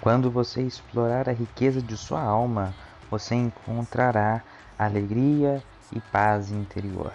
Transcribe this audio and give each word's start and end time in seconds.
Quando 0.00 0.30
você 0.30 0.62
explorar 0.62 1.28
a 1.28 1.32
riqueza 1.32 1.82
de 1.82 1.94
sua 1.96 2.22
alma, 2.22 2.74
você 3.10 3.34
encontrará 3.34 4.42
alegria 4.78 5.62
e 5.92 6.00
paz 6.00 6.50
interior. 6.50 7.12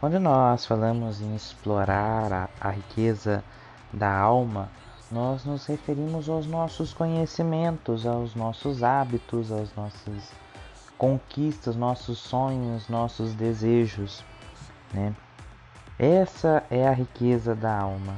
Quando 0.00 0.18
nós 0.18 0.64
falamos 0.64 1.20
em 1.20 1.34
explorar 1.34 2.32
a, 2.32 2.48
a 2.60 2.70
riqueza 2.70 3.44
da 3.92 4.10
alma, 4.10 4.70
nós 5.10 5.44
nos 5.44 5.66
referimos 5.66 6.28
aos 6.28 6.46
nossos 6.46 6.94
conhecimentos, 6.94 8.06
aos 8.06 8.34
nossos 8.34 8.82
hábitos, 8.82 9.52
às 9.52 9.74
nossas 9.74 10.32
conquistas, 10.96 11.76
nossos 11.76 12.18
sonhos, 12.18 12.88
nossos 12.88 13.34
desejos, 13.34 14.24
né? 14.92 15.14
Essa 15.98 16.64
é 16.70 16.88
a 16.88 16.92
riqueza 16.92 17.54
da 17.54 17.78
alma. 17.78 18.14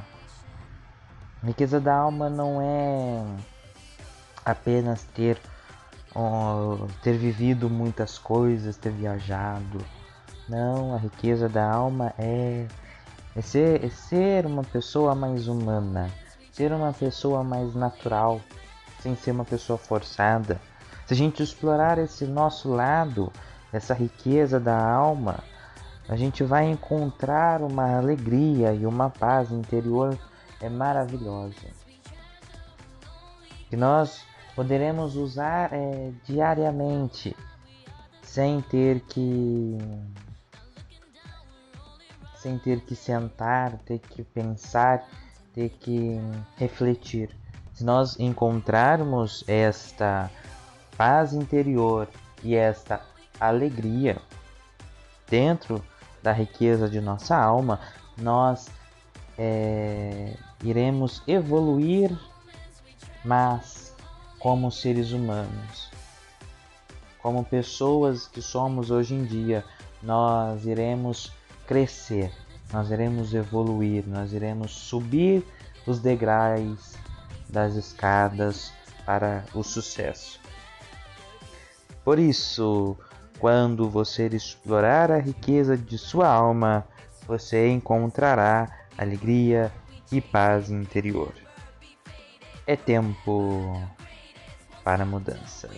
Riqueza 1.43 1.79
da 1.79 1.95
alma 1.95 2.29
não 2.29 2.61
é 2.61 3.23
apenas 4.43 5.03
ter 5.15 5.39
uh, 6.15 6.87
ter 7.01 7.17
vivido 7.17 7.69
muitas 7.69 8.17
coisas, 8.17 8.77
ter 8.77 8.91
viajado. 8.91 9.79
Não, 10.49 10.95
a 10.95 10.97
riqueza 10.97 11.47
da 11.47 11.69
alma 11.69 12.13
é, 12.17 12.65
é, 13.35 13.41
ser, 13.41 13.83
é 13.83 13.89
ser 13.89 14.45
uma 14.45 14.63
pessoa 14.63 15.13
mais 15.13 15.47
humana, 15.47 16.09
ser 16.51 16.71
uma 16.71 16.93
pessoa 16.93 17.43
mais 17.43 17.75
natural, 17.75 18.41
sem 19.01 19.15
ser 19.15 19.31
uma 19.31 19.45
pessoa 19.45 19.77
forçada. 19.77 20.59
Se 21.05 21.13
a 21.13 21.17
gente 21.17 21.43
explorar 21.43 21.97
esse 21.97 22.25
nosso 22.25 22.69
lado, 22.69 23.31
essa 23.71 23.93
riqueza 23.93 24.59
da 24.59 24.77
alma, 24.77 25.43
a 26.07 26.15
gente 26.15 26.43
vai 26.43 26.69
encontrar 26.69 27.61
uma 27.61 27.97
alegria 27.97 28.73
e 28.73 28.85
uma 28.85 29.09
paz 29.09 29.51
interior 29.51 30.17
é 30.61 30.69
maravilhosa. 30.69 31.67
Que 33.69 33.75
nós 33.75 34.23
poderemos 34.55 35.15
usar 35.15 35.71
é, 35.73 36.11
diariamente 36.23 37.35
sem 38.23 38.61
ter 38.61 39.01
que 39.01 39.77
sem 42.35 42.57
ter 42.57 42.81
que 42.81 42.95
sentar, 42.95 43.77
ter 43.79 43.99
que 43.99 44.23
pensar, 44.23 45.05
ter 45.53 45.69
que 45.69 46.19
refletir. 46.55 47.35
Se 47.73 47.83
nós 47.83 48.17
encontrarmos 48.19 49.43
esta 49.47 50.29
paz 50.95 51.33
interior 51.33 52.07
e 52.43 52.55
esta 52.55 53.01
alegria 53.39 54.17
dentro 55.29 55.83
da 56.23 56.31
riqueza 56.31 56.89
de 56.89 57.01
nossa 57.01 57.35
alma, 57.35 57.79
nós 58.17 58.69
é, 59.37 60.33
iremos 60.63 61.21
evoluir, 61.27 62.17
mas 63.23 63.95
como 64.39 64.71
seres 64.71 65.11
humanos, 65.11 65.89
como 67.21 67.43
pessoas 67.43 68.27
que 68.27 68.41
somos 68.41 68.89
hoje 68.89 69.13
em 69.13 69.23
dia, 69.23 69.63
nós 70.01 70.65
iremos 70.65 71.31
crescer, 71.65 72.31
nós 72.71 72.89
iremos 72.89 73.33
evoluir, 73.33 74.05
nós 74.07 74.33
iremos 74.33 74.71
subir 74.71 75.45
os 75.85 75.99
degraus 75.99 76.95
das 77.49 77.75
escadas 77.75 78.71
para 79.05 79.45
o 79.53 79.63
sucesso. 79.63 80.39
Por 82.03 82.19
isso, 82.19 82.97
quando 83.39 83.89
você 83.89 84.27
explorar 84.27 85.11
a 85.11 85.19
riqueza 85.19 85.77
de 85.77 85.97
sua 85.97 86.27
alma, 86.27 86.85
você 87.27 87.69
encontrará 87.69 88.86
alegria 88.97 89.71
e 90.11 90.19
paz 90.19 90.69
interior. 90.69 91.33
É 92.65 92.75
tempo 92.75 93.81
para 94.83 95.05
mudança. 95.05 95.69